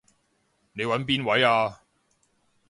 [0.73, 1.83] 你搵邊位啊？